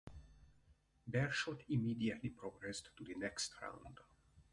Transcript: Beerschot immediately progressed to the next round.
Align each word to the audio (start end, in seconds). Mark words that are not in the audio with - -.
Beerschot 1.07 1.61
immediately 1.69 2.31
progressed 2.31 2.89
to 2.97 3.03
the 3.03 3.13
next 3.13 3.53
round. 3.61 3.99